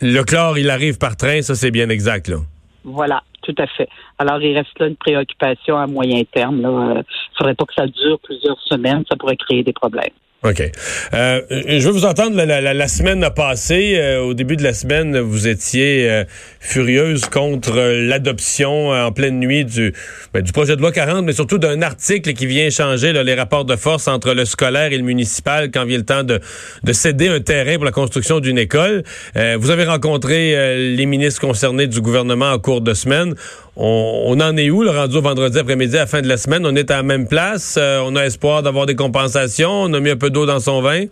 [0.00, 2.36] le chlore, il arrive par train, ça c'est bien exact, là.
[2.84, 3.88] Voilà, tout à fait.
[4.18, 6.56] Alors, il reste là une préoccupation à moyen terme.
[6.56, 7.02] Il ne
[7.36, 9.04] faudrait pas que ça dure plusieurs semaines.
[9.08, 10.12] Ça pourrait créer des problèmes.
[10.44, 10.62] OK.
[11.14, 13.94] Euh, je veux vous entendre la, la, la semaine passée.
[13.96, 16.22] Euh, au début de la semaine, vous étiez euh,
[16.60, 19.92] furieuse contre l'adoption en pleine nuit du,
[20.32, 23.64] ben, du projet de loi 40, mais surtout d'un article qui vient changer les rapports
[23.64, 26.38] de force entre le scolaire et le municipal quand vient le temps de,
[26.84, 29.02] de céder un terrain pour la construction d'une école.
[29.34, 33.34] vous avez rencontré les ministres concernés du gouvernement en cours de semaine.
[33.80, 36.66] On, en est où, le rendu vendredi après-midi à la fin de la semaine?
[36.66, 37.78] On est à la même place.
[37.80, 39.70] on a espoir d'avoir des compensations.
[39.70, 41.04] On a mis un peu d'eau dans son vin?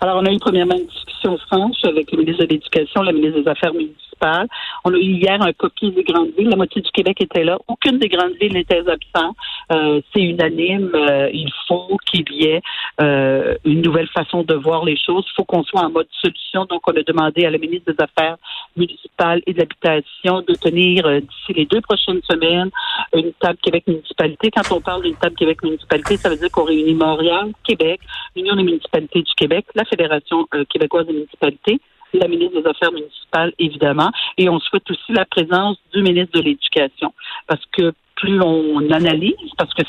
[0.00, 3.42] Alors, on a eu premièrement une discussion franche avec le ministre de l'Éducation, le ministre
[3.42, 4.48] des Affaires municipales.
[4.84, 6.48] On a eu hier un copier des grandes villes.
[6.48, 7.58] La moitié du Québec était là.
[7.68, 9.36] Aucune des grandes villes n'était absente.
[9.72, 10.90] Euh, c'est unanime.
[10.94, 12.62] Euh, il faut qu'il y ait
[13.00, 15.24] euh, une nouvelle façon de voir les choses.
[15.28, 16.64] Il faut qu'on soit en mode solution.
[16.66, 18.36] Donc, on a demandé à la ministre des Affaires
[18.76, 22.70] municipales et de l'Habitation de tenir d'ici les deux prochaines semaines
[23.14, 24.50] une table Québec municipalité.
[24.50, 28.00] Quand on parle d'une table Québec municipalité, ça veut dire qu'on réunit Montréal, Québec,
[28.36, 31.80] l'Union des municipalités du Québec, la Fédération québécoise des municipalités,
[32.14, 36.44] la ministre des Affaires municipales, évidemment, et on souhaite aussi la présence du ministre de
[36.44, 37.12] l'Éducation.
[37.46, 39.82] Parce que plus on analyse, parce que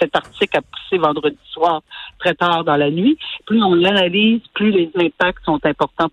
[0.00, 1.82] cet article a poussé vendredi soir
[2.20, 6.08] très tard dans la nuit, plus on l'analyse, plus les impacts sont importants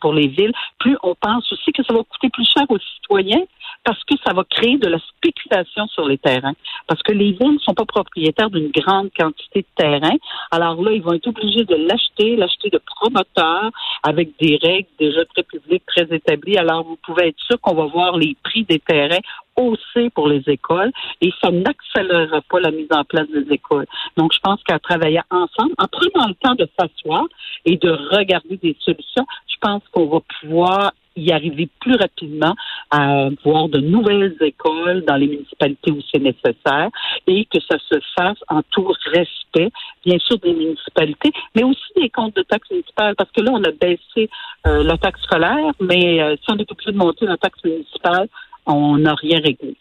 [0.00, 3.44] pour les villes, plus on pense aussi que ça va coûter plus cher aux citoyens
[3.84, 6.54] parce que ça va créer de la spéculation sur les terrains.
[6.86, 10.16] Parce que les villes ne sont pas propriétaires d'une grande quantité de terrain.
[10.50, 13.70] Alors là, ils vont être obligés de l'acheter, l'acheter de promoteurs
[14.02, 16.58] avec des règles déjà très publiques, très établies.
[16.58, 19.20] Alors, vous pouvez être sûr qu'on va voir les prix des terrains
[19.58, 23.86] hausser pour les écoles et ça n'accélérera pas la mise en place des écoles.
[24.16, 27.24] Donc, je pense qu'à travailler ensemble, en prenant le temps de s'asseoir
[27.64, 32.54] et de regarder des solutions, je pense qu'on va pouvoir y arriver plus rapidement
[32.90, 36.90] à voir de nouvelles écoles dans les municipalités où c'est nécessaire
[37.26, 39.70] et que ça se fasse en tout respect,
[40.04, 43.64] bien sûr, des municipalités, mais aussi des comptes de taxes municipales, parce que là, on
[43.64, 44.30] a baissé
[44.66, 48.28] euh, la taxe scolaire, mais euh, si on est obligé de monter la taxe municipale,
[48.68, 49.76] on n'a rien réglé.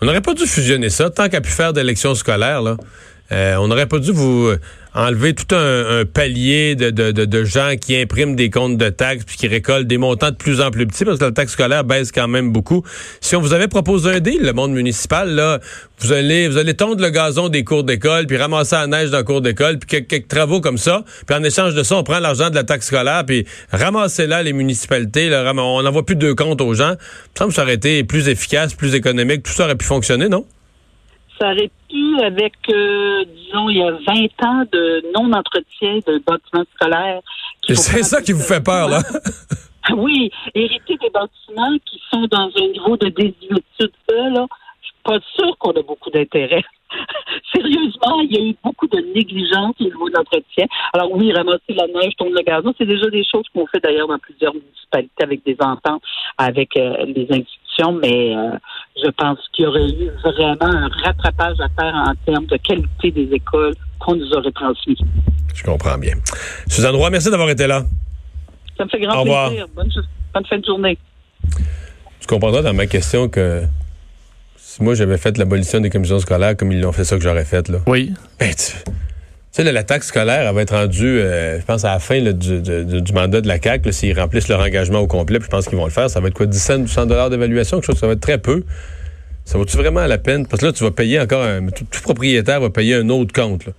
[0.00, 2.76] On n'aurait pas dû fusionner ça tant qu'à pu faire d'élections scolaires, là.
[3.32, 4.52] Euh, on n'aurait pas dû vous
[4.94, 9.36] enlever tout un, palier de, de, de, gens qui impriment des comptes de taxes puis
[9.36, 12.12] qui récoltent des montants de plus en plus petits parce que la taxe scolaire baisse
[12.12, 12.84] quand même beaucoup.
[13.20, 15.58] Si on vous avait proposé un deal, le monde municipal, là,
[15.98, 19.18] vous allez vous allez tondre le gazon des cours d'école puis ramasser la neige dans
[19.18, 21.04] le cours d'école puis quelques, quelques, travaux comme ça.
[21.26, 24.42] Puis en échange de ça, on prend l'argent de la taxe scolaire puis ramassez là
[24.44, 25.28] les municipalités.
[25.28, 26.94] Là, on n'envoie plus de deux comptes aux gens.
[27.36, 29.42] Ça me ça aurait été plus efficace, plus économique.
[29.42, 30.44] Tout ça aurait pu fonctionner, non?
[31.38, 36.64] Ça aurait pu, avec, euh, disons, il y a 20 ans de non-entretien de bâtiments
[36.74, 37.20] scolaires.
[37.68, 39.00] C'est ça qui vous fait peur, là?
[39.96, 44.46] oui, hériter des bâtiments qui sont dans un niveau de désuétude, là,
[44.80, 46.64] je suis pas sûre qu'on a beaucoup d'intérêt.
[47.54, 50.66] Sérieusement, il y a eu beaucoup de négligence au niveau de l'entretien.
[50.92, 54.08] Alors oui, ramasser la neige, tourner le gazon, c'est déjà des choses qu'on fait d'ailleurs
[54.08, 56.02] dans plusieurs municipalités avec des ententes
[56.38, 57.26] avec euh, les
[57.92, 58.50] mais euh,
[59.02, 63.10] je pense qu'il y aurait eu vraiment un rattrapage à faire en termes de qualité
[63.10, 64.98] des écoles qu'on nous aurait transmis.
[65.54, 66.14] Je comprends bien.
[66.66, 67.82] Suzanne Roy, merci d'avoir été là.
[68.76, 69.66] Ça me fait grand plaisir.
[69.74, 69.90] Bonne,
[70.34, 70.98] bonne fin de journée.
[72.20, 73.62] Tu comprendras dans ma question que
[74.56, 77.44] si moi j'avais fait l'abolition des commissions scolaires comme ils l'ont fait ça que j'aurais
[77.44, 77.78] fait, là.
[77.86, 78.12] Oui.
[78.40, 78.72] Ben, tu
[79.62, 83.12] sais, la taxe scolaire, elle va être rendue, euh, je pense, à la fin du,
[83.12, 85.84] mandat de la CAQ, s'ils remplissent leur engagement au complet, puis je pense qu'ils vont
[85.84, 86.10] le faire.
[86.10, 88.38] Ça va être quoi, 10 cents, 200 dollars d'évaluation, quelque chose, ça va être très
[88.38, 88.64] peu.
[89.44, 90.46] Ça vaut-tu vraiment la peine?
[90.46, 91.66] Parce que là, tu vas payer encore un.
[91.66, 93.66] Tout, propriétaire va payer un autre compte.
[93.66, 93.72] Là.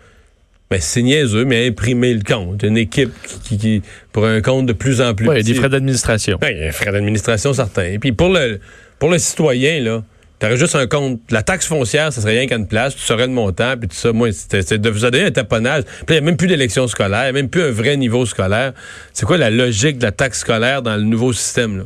[0.72, 2.62] Mais c'est niaiseux, mais imprimer le compte.
[2.64, 3.12] Une équipe
[3.44, 5.28] qui, pour un compte de plus en plus.
[5.28, 6.38] Oui, il y a des frais d'administration.
[6.42, 7.86] Oui, il y a des frais d'administration certains.
[7.86, 8.60] Et puis pour le
[9.00, 10.04] pour le citoyen, là,
[10.40, 11.22] T'aurais juste un compte.
[11.30, 12.96] La taxe foncière, ça serait rien qu'à une place.
[12.96, 14.12] Tu saurais le montant, puis tout ça.
[14.12, 15.84] Moi, c'est de vous donner un taponnage.
[15.84, 17.96] Puis il n'y a même plus d'élection scolaire, il n'y a même plus un vrai
[17.98, 18.74] niveau scolaire.
[19.14, 21.84] C'est quoi la logique de la taxe scolaire dans le nouveau système, là?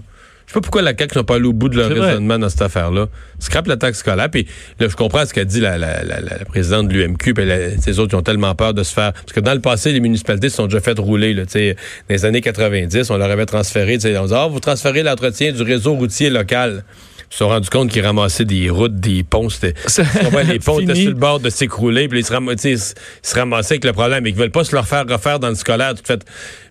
[0.49, 2.49] Je sais pas pourquoi la CAQ n'a pas allé au bout de leur raisonnement dans
[2.49, 3.05] cette affaire-là.
[3.37, 4.31] Scrape la taxe scolaire.
[4.31, 4.47] Puis
[4.79, 7.35] là, je comprends ce qu'a dit la, la, la, la, présidente de l'UMQ.
[7.35, 7.45] Puis
[7.79, 9.13] ces autres, ils ont tellement peur de se faire.
[9.13, 11.35] Parce que dans le passé, les municipalités se sont déjà fait rouler.
[11.35, 11.75] Là, dans
[12.09, 13.93] les années 90, on leur avait transféré.
[13.93, 16.83] On disait, ah, vous transférez l'entretien du réseau routier local.
[17.29, 19.49] Ils se sont rendus compte qu'ils ramassaient des routes, des ponts.
[19.49, 19.75] C'était,
[20.47, 22.07] les ponts étaient sur le bord de s'écrouler.
[22.07, 24.25] Puis ils se, ramassaient, ils se ramassaient avec le problème.
[24.25, 25.93] Ils veulent pas se leur faire refaire dans le scolaire.
[25.93, 26.25] Tout fait.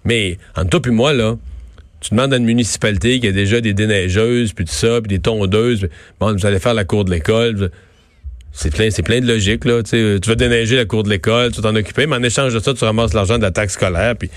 [0.04, 1.36] Mais entre toi puis moi, là,
[2.00, 5.20] tu demandes à une municipalité qui a déjà des déneigeuses, puis tout ça, puis des
[5.20, 5.88] tondeuses.
[6.20, 7.70] Bon, vous allez faire la cour de l'école.
[8.52, 9.82] C'est plein, c'est plein de logique, là.
[9.82, 12.58] tu vas déneiger la cour de l'école, tu vas t'en occuper, mais en échange de
[12.58, 14.30] ça, tu ramasses l'argent de la taxe scolaire, puis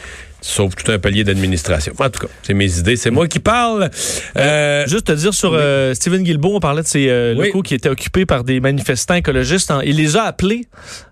[0.43, 1.93] Sauf tout un palier d'administration.
[1.99, 2.95] En tout cas, c'est mes idées.
[2.95, 3.91] C'est moi qui parle.
[4.37, 7.45] Euh, Juste te dire sur euh, Stephen Guilbeault, on parlait de ces euh, Oui.
[7.47, 9.69] locaux qui étaient occupés par des manifestants écologistes.
[9.69, 10.65] En- il les a appelés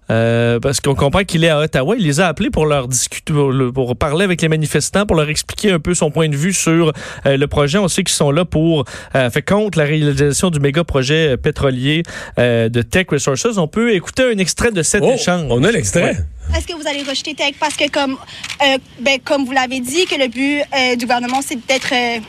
[0.10, 1.94] euh, parce qu'on comprend qu'il est à Ottawa.
[1.96, 5.16] Il les a appelés pour leur discuter, pour, le- pour parler avec les manifestants, pour
[5.16, 6.92] leur expliquer un peu son point de vue sur
[7.28, 7.78] euh, le projet.
[7.78, 11.38] On sait qu'ils sont là pour euh, faire contre la réalisation du méga projet euh,
[11.38, 12.02] pétrolier
[12.40, 13.46] euh, de Tech Resources.
[13.58, 15.46] On peut écouter un extrait de cet oh, échange.
[15.52, 16.18] on a l'extrait.
[16.56, 17.54] Est-ce que vous allez rejeter Tech?
[17.60, 18.18] Parce que, comme,
[18.64, 22.20] euh, ben, comme vous l'avez dit, que le but euh, du gouvernement, c'est d'être euh,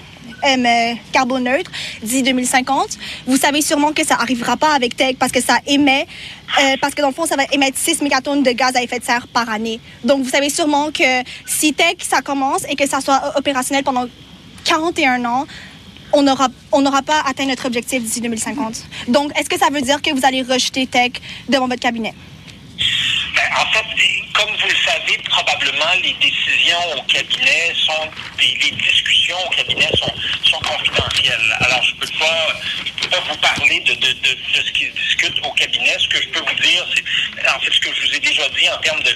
[0.44, 1.70] euh, carboneutre
[2.02, 2.98] d'ici 2050.
[3.26, 6.06] Vous savez sûrement que ça arrivera pas avec Tech parce que ça émet,
[6.80, 9.04] parce que dans le fond, ça va émettre 6 mégatonnes de gaz à effet de
[9.04, 9.80] serre par année.
[10.04, 14.06] Donc, vous savez sûrement que si Tech, ça commence et que ça soit opérationnel pendant
[14.64, 15.46] 41 ans,
[16.12, 18.84] on n'aura pas atteint notre objectif d'ici 2050.
[19.08, 21.12] Donc, est-ce que ça veut dire que vous allez rejeter Tech
[21.48, 22.14] devant votre cabinet?
[23.34, 23.86] Ben, en fait,
[24.32, 30.58] comme vous le savez, probablement les décisions au cabinet sont, les, discussions au cabinet sont,
[30.60, 31.56] confidentielles.
[31.60, 35.44] Alors, je je peux pas vous parler de, de, de, de ce qui se discute
[35.44, 35.96] au cabinet.
[35.98, 38.48] Ce que je peux vous dire, c'est, en fait, ce que je vous ai déjà
[38.48, 39.14] dit en termes de,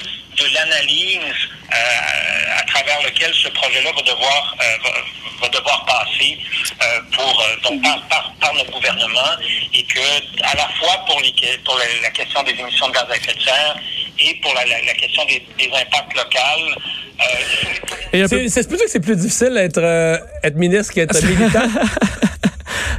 [0.55, 1.20] l'analyse
[1.74, 4.90] à travers lequel ce projet-là va devoir, euh, va,
[5.42, 6.38] va devoir passer
[6.82, 9.32] euh, pour, euh, donc, par, par, par notre gouvernement
[9.72, 10.00] et que,
[10.42, 11.32] à la fois pour, les,
[11.64, 13.76] pour la, la question des émissions de gaz à effet de serre
[14.20, 16.80] et pour la, la, la question des, des impacts locaux,
[17.20, 21.68] euh, C'est c'est peut-être que c'est plus difficile d'être euh, être ministre qu'être militant?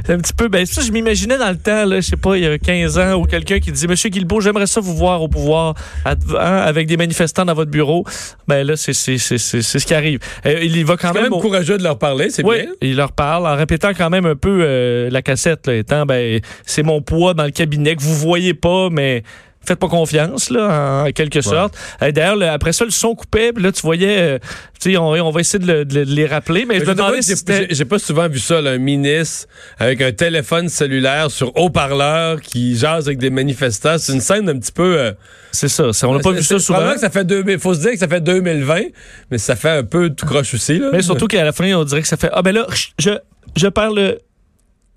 [0.06, 2.36] C'est un petit peu, ben ça, je m'imaginais dans le temps, là, je sais pas,
[2.36, 5.20] il y a 15 ans, ou quelqu'un qui disait, Monsieur Guilbeault, j'aimerais ça vous voir
[5.20, 8.04] au pouvoir hein, avec des manifestants dans votre bureau.
[8.46, 10.20] Ben là, c'est c'est- c'est- c'est- c'est ce qui arrive.
[10.46, 11.24] Euh, il y va quand quand même.
[11.24, 12.66] même au- courageux de leur parler, c'est oui, bien.
[12.82, 16.40] il leur parle en répétant quand même un peu euh, la cassette, là, étant, ben,
[16.64, 19.24] c'est mon poids dans le cabinet que vous voyez pas, mais
[19.66, 21.76] faites pas confiance, là, en quelque sorte.
[22.00, 24.38] D'ailleurs, le- après ça, le son coupait, puis là, tu voyais, euh,
[24.80, 26.84] tu sais, on, on va essayer de, le- de le- de les rappeler, mais je
[26.84, 29.48] Je me demandais j'ai- si j'ai- pas souvent vu ça, là, un ministre
[29.78, 33.98] avec un téléphone cellulaire sur haut-parleur qui jase avec des manifestants.
[33.98, 34.98] C'est une scène un petit peu.
[34.98, 35.12] euh,
[35.52, 36.92] C'est ça, on n'a pas vu ça souvent.
[36.92, 38.82] que ça fait 2000, faut se dire que ça fait 2020,
[39.30, 40.78] mais ça fait un peu tout croche aussi.
[40.78, 40.90] Là.
[40.92, 42.66] Mais surtout qu'à la fin, on dirait que ça fait Ah ben là,
[42.98, 43.10] je,
[43.56, 44.18] je perds le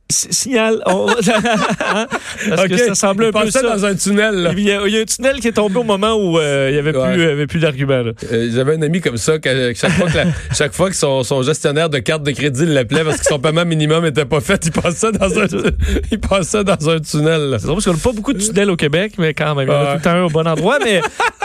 [0.09, 0.81] signal.
[0.85, 1.07] On-?
[2.49, 3.61] Parce que ça semblait un il peu ça.
[3.61, 4.35] dans un tunnel.
[4.35, 4.51] là.
[4.57, 6.67] Il y, a, il y a un tunnel qui est tombé au moment où euh,
[6.69, 7.13] il n'y avait, Ouais.
[7.13, 8.01] plus, euh, avait plus d'arguments.
[8.01, 8.11] là.
[8.31, 10.95] Euh, J'avais un ami comme ça, que, que chaque fois que, la- chaque fois que
[10.95, 14.41] son, son gestionnaire de carte de crédit l'appelait parce que son paiement minimum était pas
[14.41, 15.45] fait, il passait dans un,
[16.11, 17.55] il passait dans un tunnel.
[17.59, 19.71] C'est drôle parce qu'on n'a pas beaucoup de tunnels au Québec, mais quand même, il
[19.71, 20.79] y en a tout le temps un au bon endroit.
[20.83, 21.01] Mais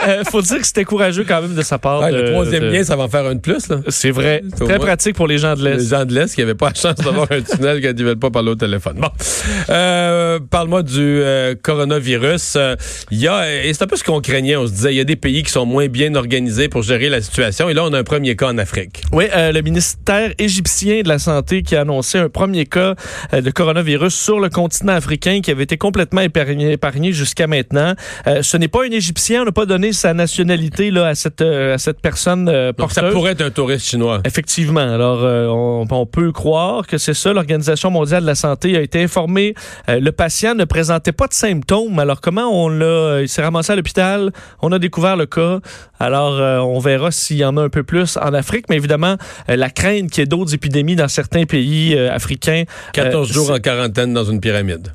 [0.09, 2.01] euh, faut dire que c'était courageux quand même de sa part.
[2.01, 3.69] Ouais, de- le troisième de- lien, ça va en faire un de plus.
[3.89, 4.43] C'est vrai.
[4.59, 5.89] Très pratique pour les gens de Les l'Est.
[5.91, 8.31] gens de l'Est qui n'avaient pas la chance d'avoir un tunnel quand ils veulent pas
[8.31, 8.97] parler au téléphone.
[9.01, 9.11] Bon.
[9.71, 12.55] Euh, Parle-moi du euh, coronavirus.
[12.57, 12.77] Euh,
[13.11, 14.57] Il y a, et c'est un peu ce qu'on craignait.
[14.57, 17.09] On se disait, il y a des pays qui sont moins bien organisés pour gérer
[17.09, 17.69] la situation.
[17.69, 19.03] Et là, on a un premier cas en Afrique.
[19.13, 22.95] Oui, euh, le ministère égyptien de la Santé qui a annoncé un premier cas
[23.33, 27.95] euh, de coronavirus sur le continent africain qui avait été complètement épargné, épargné jusqu'à maintenant.
[28.27, 31.41] Euh, ce n'est pas un Égyptien, on n'a pas donné sa nationalité là, à, cette,
[31.41, 34.21] euh, à cette personne euh, Donc, ça pourrait être un touriste chinois.
[34.25, 34.81] Effectivement.
[34.81, 37.33] Alors, euh, on, on peut croire que c'est ça.
[37.33, 39.55] L'Organisation mondiale de la santé a été informée.
[39.89, 41.99] Euh, le patient ne présentait pas de symptômes.
[41.99, 43.23] Alors, comment on l'a...
[43.23, 44.33] Il s'est ramassé à l'hôpital.
[44.63, 45.61] On a découvert le cas.
[45.99, 48.67] Alors, euh, on verra s'il y en a un peu plus en Afrique.
[48.69, 49.17] Mais évidemment,
[49.49, 52.65] euh, la crainte qu'il y ait d'autres épidémies dans certains pays euh, africains.
[52.93, 54.93] 14 euh, jours en quarantaine dans une pyramide.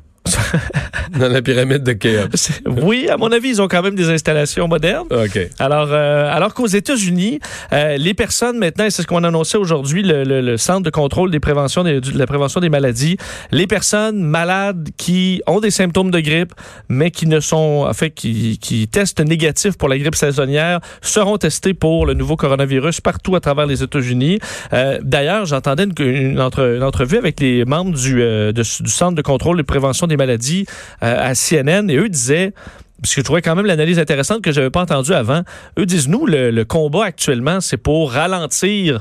[1.18, 2.50] Dans la pyramide de Khéops.
[2.82, 5.06] Oui, à mon avis, ils ont quand même des installations modernes.
[5.10, 5.38] OK.
[5.58, 7.40] Alors, euh, alors qu'aux États-Unis,
[7.72, 10.82] euh, les personnes maintenant, et c'est ce qu'on a annoncé aujourd'hui, le, le- le Centre
[10.82, 13.16] de contrôle des préventions des- de la prévention des maladies,
[13.50, 16.52] les personnes malades qui ont des symptômes de grippe,
[16.88, 21.38] mais qui ne sont, en fait, qui, qui testent négatif pour la grippe saisonnière, seront
[21.38, 24.38] testés pour le nouveau coronavirus partout à travers les États-Unis.
[24.72, 28.90] Euh, D'ailleurs, j'entendais une, une, entre- une entrevue avec les membres du, euh, de- du
[28.90, 30.66] Centre de contrôle des préventions des maladies
[31.02, 32.52] euh, à CNN, et eux disaient
[33.00, 35.42] parce que je trouvais quand même l'analyse intéressante que j'avais pas entendue avant.
[35.78, 39.00] Eux disent, nous, le, combat actuellement, c'est pour ralentir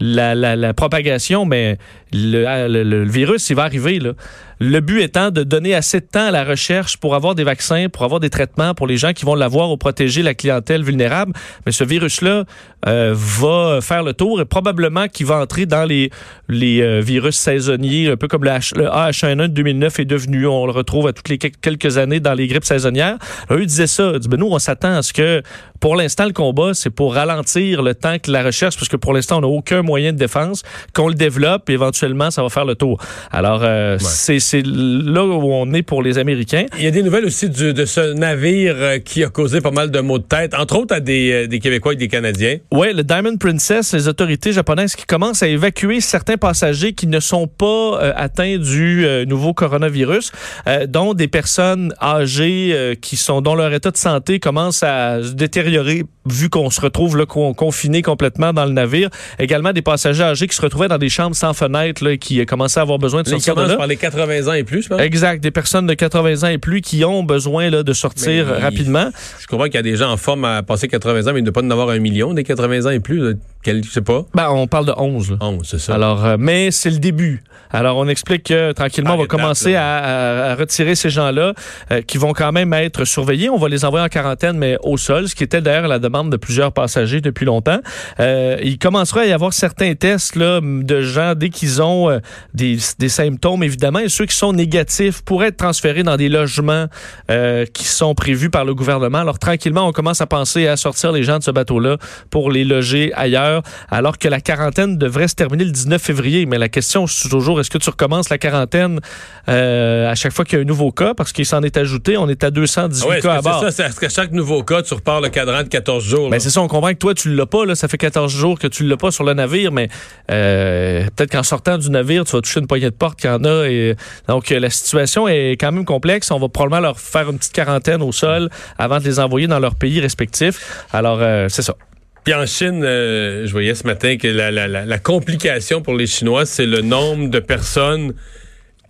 [0.00, 1.78] la, propagation, mais
[2.12, 4.00] le, le- le virus, il va arriver.
[4.00, 4.12] Là.
[4.60, 7.88] Le but étant de donner assez de temps à la recherche pour avoir des vaccins,
[7.88, 11.32] pour avoir des traitements pour les gens qui vont l'avoir ou protéger la clientèle vulnérable.
[11.66, 12.44] Mais ce virus-là
[12.86, 16.10] euh, va faire le tour et probablement qu'il va entrer dans les,
[16.48, 20.46] les euh, virus saisonniers, un peu comme le, H, le AH1N1 de 2009 est devenu.
[20.46, 23.18] On le retrouve à toutes les quel- quelques années dans les grippes saisonnières.
[23.50, 24.10] Eux disaient ça.
[24.14, 25.42] Ils disaient, ben, nous, on s'attend à ce que,
[25.80, 29.12] pour l'instant, le combat, c'est pour ralentir le temps que la recherche, parce que pour
[29.12, 30.62] l'instant, on n'a aucun moyen de défense,
[30.94, 33.00] qu'on le développe et éventuellement, ça va faire le tour.
[33.30, 36.66] Alors, euh, c'est c'est là où on est pour les Américains.
[36.78, 39.70] Il y a des nouvelles aussi du, de ce navire euh, qui a causé pas
[39.70, 42.56] mal de maux de tête, entre autres à des, euh, des Québécois et des Canadiens.
[42.72, 47.20] Oui, le Diamond Princess, les autorités japonaises qui commencent à évacuer certains passagers qui ne
[47.20, 47.66] sont pas
[48.02, 50.32] euh, atteints du euh, nouveau coronavirus,
[50.66, 55.32] euh, dont des personnes âgées qui sont dont leur état de santé commence à se
[55.32, 59.08] détériorer vu qu'on se retrouve là con- confiné complètement dans le navire.
[59.38, 62.44] Également des passagers âgés qui se retrouvaient dans des chambres sans fenêtre là, et qui
[62.46, 63.76] commençaient à avoir besoin de sortir de là.
[63.76, 65.00] par les 80 ans et plus, je pense.
[65.00, 68.62] Exact, des personnes de 80 ans et plus qui ont besoin là, de sortir Mais-
[68.62, 69.10] rapidement.
[69.40, 71.44] Je comprends qu'il y a des gens en forme à passer 80 ans, mais il
[71.44, 73.18] ne pas en avoir un million des 80 ans et plus.
[73.18, 73.32] là.
[73.62, 74.24] Quel, je sais pas.
[74.34, 75.32] Ben, on parle de 11.
[75.32, 75.36] là.
[75.40, 75.94] 11, c'est ça.
[75.94, 77.42] Alors, euh, mais c'est le début.
[77.70, 81.52] Alors, on explique que tranquillement, Ah, on va commencer à, à- à retirer ces gens-là
[81.90, 83.50] euh, qui vont quand même être surveillés.
[83.50, 86.30] On va les envoyer en quarantaine, mais au sol, ce qui était d'ailleurs la demande
[86.30, 87.80] de plusieurs passagers depuis longtemps.
[88.20, 92.20] Euh, il commencera à y avoir certains tests là, de gens dès qu'ils ont euh,
[92.54, 96.86] des, des symptômes, évidemment, et ceux qui sont négatifs pourraient être transférés dans des logements
[97.30, 99.18] euh, qui sont prévus par le gouvernement.
[99.18, 101.96] Alors, tranquillement, on commence à penser à sortir les gens de ce bateau-là
[102.30, 106.46] pour les loger ailleurs, alors que la quarantaine devrait se terminer le 19 février.
[106.46, 109.00] Mais la question, c'est toujours, est-ce que tu recommences la quarantaine
[109.48, 111.14] euh, à chaque fois qu'il y a un nouveau cas?
[111.14, 112.16] Parce qu'il s'en est ajouté.
[112.16, 113.60] On est à 218 Ah ouais, cas à bord.
[113.60, 113.70] ça?
[113.70, 116.30] C'est- Est-ce qu'à chaque nouveau cas, tu repars le cadran de 14 jours?
[116.30, 117.64] Ben c'est ça, on comprend que toi, tu l'as pas.
[117.64, 119.88] Là, ça fait 14 jours que tu l'as pas sur le navire, mais
[120.30, 123.32] euh, peut-être qu'en sortant du navire, tu vas toucher une poignée de porte qu'il y
[123.32, 123.66] en a.
[123.68, 126.30] Et, donc, euh, la situation est quand même complexe.
[126.30, 129.58] On va probablement leur faire une petite quarantaine au sol avant de les envoyer dans
[129.58, 130.84] leur pays respectif.
[130.92, 131.76] Alors, euh, c'est ça.
[132.24, 136.66] Puis en Chine, euh, je voyais ce matin que la, complication pour les Chinois, c'est
[136.66, 138.14] le nombre de personnes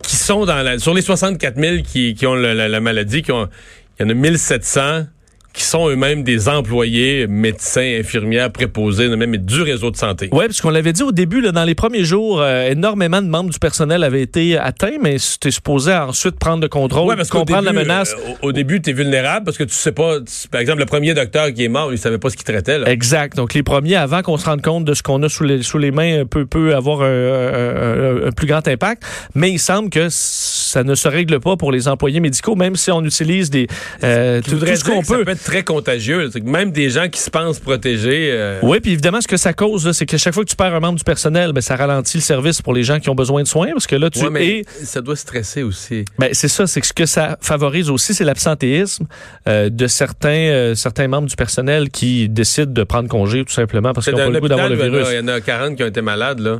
[0.03, 0.79] qui sont dans la...
[0.79, 5.05] Sur les 64 000 qui, ont la, la maladie, il y en a 1700
[5.53, 10.29] qui sont eux-mêmes des employés, médecins, infirmières, préposés, même du réseau de santé.
[10.31, 13.27] Oui, parce qu'on l'avait dit au début, là, dans les premiers jours, euh, énormément de
[13.27, 17.29] membres du personnel avaient été atteints, mais c'était supposé ensuite prendre le contrôle, Ouais, parce
[17.29, 18.13] comprendre début, la menace.
[18.13, 20.19] euh, au, début, tu es vulnérable parce que tu sais pas.
[20.19, 22.77] tu- par exemple, le premier docteur qui est mort, il savait pas ce qu'il traitait.
[22.79, 22.89] Là.
[22.89, 23.35] Exact.
[23.35, 25.77] Donc, les premiers, avant qu'on se rende compte de ce qu'on a sous les, sous
[25.77, 29.03] les mains, peut, peut avoir un, un- un- un plus grand impact.
[29.35, 32.91] Mais il semble que ça ne se règle pas pour les employés médicaux, même si
[32.91, 33.67] on utilise des
[34.03, 35.23] euh, tout, voudrais tout ce qu'on peut.
[35.43, 36.29] Très contagieux.
[36.29, 38.29] Que même des gens qui se pensent protégés.
[38.31, 40.73] euh, Oui, puis évidemment, ce que ça cause, c'est que chaque fois que tu perds
[40.75, 43.41] un membre du personnel, ben, ça ralentit le service pour les gens qui ont besoin
[43.43, 46.05] de soins, parce que là, tu ouais, mais es ça doit stresser aussi.
[46.17, 49.05] Ben, c'est ça, c'est que ce que ça favorise aussi, c'est l'absentéisme
[49.47, 53.93] euh, de certains, euh, certains membres du personnel qui décident de prendre congé tout simplement
[53.93, 55.07] parce qu'ils n'ont pas le goût d'avoir le virus.
[55.11, 56.39] Il y en a 40 qui ont été malades.
[56.39, 56.59] là.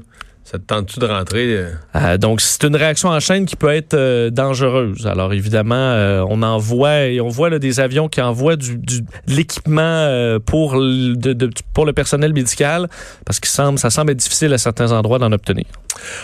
[0.49, 1.53] Ça te tente-tu de rentrer?
[1.55, 1.69] euh?
[1.95, 5.05] Euh, donc, c'est une réaction en chaîne qui peut être euh, dangereuse.
[5.05, 8.65] Alors, évidemment, on envoie on voit des avions qui envoient de
[9.27, 11.13] l'équipement pour, le-
[11.93, 12.87] personnel médical
[13.25, 15.65] parce que ça semble être difficile à certains endroits d'en obtenir.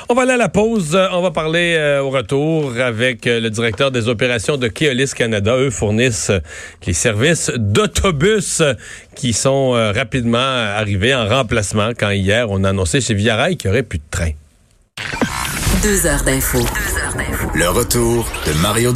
[0.09, 0.95] On va aller à la pause.
[0.95, 5.11] Euh, On va parler euh, au retour avec euh, le directeur des opérations de Keolis
[5.15, 5.55] Canada.
[5.55, 6.39] Eux fournissent euh,
[6.85, 8.61] les services d'autobus
[9.15, 13.57] qui sont euh, rapidement arrivés en remplacement quand hier on a annoncé chez Via Rail
[13.57, 14.31] qu'il n'y aurait plus de train.
[15.83, 16.59] Deux heures d'info.
[17.53, 18.93] Le retour de Mario Dumont.